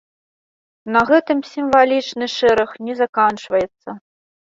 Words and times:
На 0.95 1.03
гэтым 1.09 1.45
сімвалічны 1.51 2.25
шэраг 2.39 2.69
не 2.89 2.93
заканчваецца. 3.05 3.89